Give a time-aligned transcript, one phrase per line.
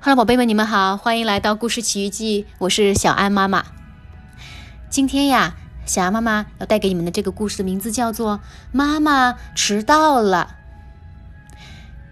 [0.00, 3.64] 哈喽，宝贝们，你们好，欢迎来到故事奇遇记，我是小安妈妈。
[4.88, 5.56] 今天呀，
[5.86, 8.38] 小安妈妈要带给你们的这个故事的名字叫做
[8.70, 10.54] 《妈妈迟到了》。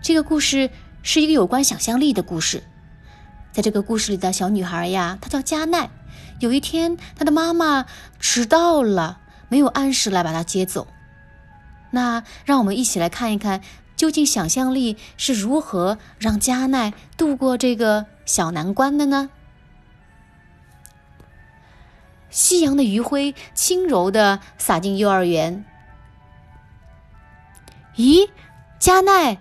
[0.00, 0.70] 这个故事
[1.02, 2.62] 是一个有关想象力的故事。
[3.50, 5.90] 在这个故事里的小女孩呀，她叫加奈。
[6.38, 7.86] 有一天，她的妈妈
[8.20, 9.18] 迟到了，
[9.48, 10.86] 没有按时来把她接走。
[11.90, 13.60] 那让我们一起来看一看。
[14.02, 19.30] 究竟想象力是如何让加奈度过这个小难关的呢？
[22.28, 25.64] 夕阳的余晖轻柔的洒进幼儿园。
[27.94, 28.28] 咦，
[28.80, 29.40] 加奈，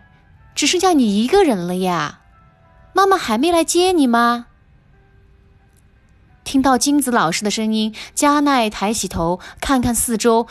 [0.53, 2.19] 只剩下你一个人了呀？
[2.93, 4.45] 妈妈还没来接你吗？
[6.43, 10.45] 听到金子老师的声音，加奈抬起头看看四周，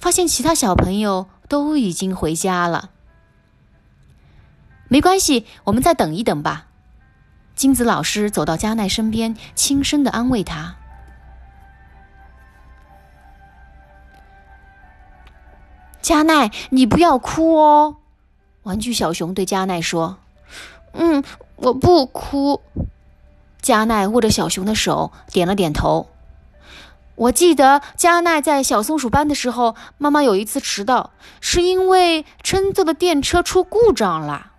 [0.00, 2.90] 发现其他小朋友都已经回家了。
[4.92, 6.66] 没关系，我们再等一等吧。
[7.54, 10.76] 金子老师走到加奈身边，轻声的安慰他
[16.02, 17.96] ：“加奈，你不要哭哦。”
[18.64, 20.18] 玩具小熊对加奈说
[20.92, 21.24] ：“嗯，
[21.56, 22.60] 我不哭。”
[23.62, 26.10] 加奈握着小熊的手，点了点头。
[27.14, 34.51] 我记得加奈在小松鼠班的时候，妈妈有一次迟到，是因为乘坐的电车出故障了。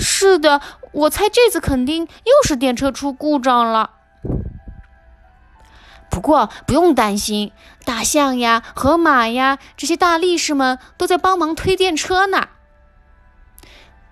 [0.00, 0.62] 是的，
[0.92, 3.90] 我猜这次肯定又是电车出故障了。
[6.10, 7.52] 不过不用担心，
[7.84, 12.48] 大象呀、河马呀这些大力士们都在帮忙推电车呢。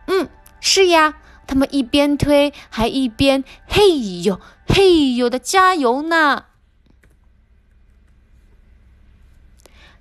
[0.06, 0.28] 嗯，
[0.61, 1.14] 是呀，
[1.47, 6.44] 他们一边推还一边嘿呦嘿呦的加油呢。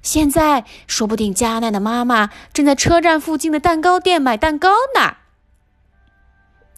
[0.02, 5.17] 现在说不定加奈的妈妈正在车站附近的蛋糕店买蛋糕呢。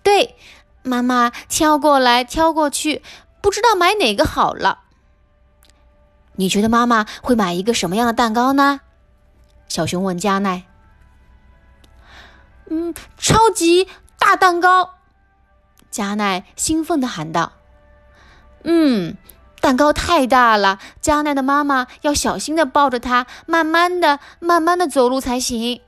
[0.09, 0.35] 对，
[0.81, 3.03] 妈妈挑过来挑过去，
[3.41, 4.79] 不知道买哪个好了。
[6.33, 8.79] 你觉得妈妈会买一个什么样的蛋糕呢？
[9.67, 10.63] 小熊问加奈。
[12.71, 13.87] 嗯，超级
[14.17, 14.95] 大蛋糕！
[15.91, 17.51] 加奈兴奋地喊道。
[18.63, 19.15] 嗯，
[19.61, 25.81] 蛋糕太大了，加奈的妈妈要小心的抱着它，慢慢的、慢慢的走路才行。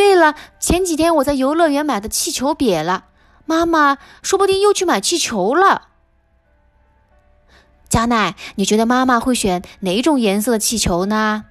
[0.00, 3.04] 对了，前几天我在游乐园买的气球瘪了，
[3.44, 5.88] 妈妈说不定又去买气球了。
[7.86, 11.44] 加奈，你觉得妈妈会选哪种颜色的气球呢？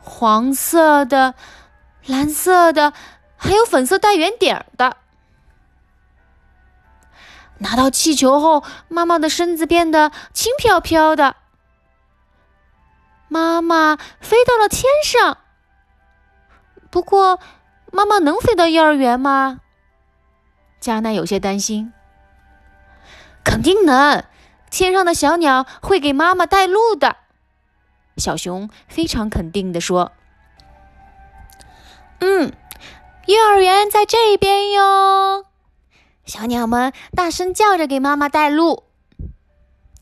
[0.00, 1.34] 黄色的、
[2.04, 2.92] 蓝色的，
[3.38, 4.98] 还有粉色带圆点的。
[7.60, 11.36] 拿到气球后，妈妈的身子变得轻飘飘的，
[13.28, 15.38] 妈妈飞到了天上。
[16.98, 17.38] 不过，
[17.92, 19.60] 妈妈能飞到幼儿园吗？
[20.80, 21.92] 加奈有些担心。
[23.44, 24.24] 肯定能，
[24.68, 27.18] 天上的小鸟会给妈妈带路的。
[28.16, 30.10] 小熊非常肯定的说
[32.18, 32.52] ：“嗯，
[33.26, 35.44] 幼儿园在这边哟。”
[36.26, 38.82] 小鸟们大声叫着给妈妈带路。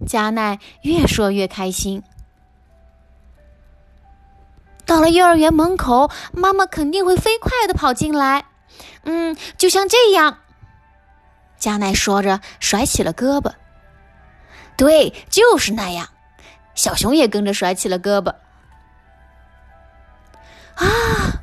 [0.07, 2.03] 加奈越说越开心。
[4.87, 8.47] 到了幼儿园门口，妈妈肯定会飞快的跑进来。
[9.03, 10.39] 嗯，就像这样。
[11.59, 13.53] 加奈说着，甩起了胳膊。
[14.77, 16.09] 对，就是那样。
[16.75, 18.35] 小熊也跟着甩起了胳膊。
[20.77, 21.41] 啊！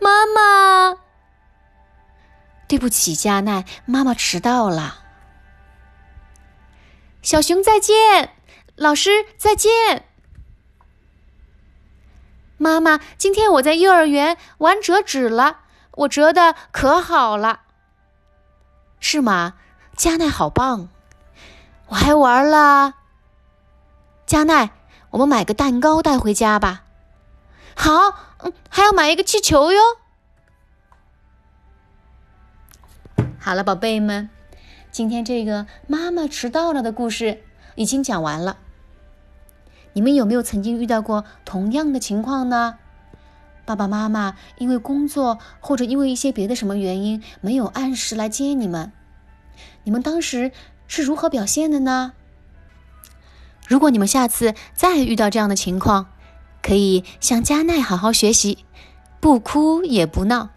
[0.00, 0.98] 妈妈，
[2.66, 4.96] 对不起，加奈，妈妈迟到了。
[7.22, 8.30] 小熊再见。
[8.80, 10.06] 老师再见，
[12.56, 12.98] 妈妈。
[13.18, 17.60] 今天我在幼儿园玩折纸了，我折的可好了，
[18.98, 19.56] 是吗？
[19.98, 20.88] 加奈好棒，
[21.88, 22.94] 我还玩了。
[24.24, 24.70] 加奈，
[25.10, 26.84] 我们买个蛋糕带回家吧。
[27.76, 27.92] 好，
[28.38, 29.82] 嗯，还要买一个气球哟。
[33.38, 34.30] 好了，宝贝们，
[34.90, 37.44] 今天这个妈妈迟到了的故事
[37.74, 38.56] 已经讲完了。
[39.92, 42.76] 你们有没有曾经遇到过同样的情况呢？
[43.66, 48.90] 爸爸妈妈因为工作或者因为一些别的什么原因没有按时来接你们，
[49.84, 50.50] 你们当时
[50.88, 52.12] 是如何表现的呢？
[53.68, 56.08] 如果你们下次再遇到这样的情况，
[56.62, 58.64] 可以向加奈好好学习，
[59.20, 60.48] 不哭也不闹，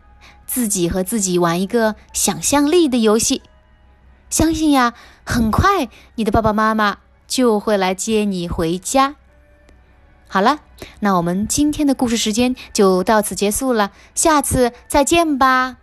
[0.48, 3.44] 自己和自己玩一个想象力的游戏。
[4.32, 6.98] 相信呀，很快你的爸爸妈妈
[7.28, 9.16] 就会来接你回家。
[10.34, 10.62] 好了，
[11.02, 15.78] 那我们今天的故事时间就到此结束了，下次再见吧。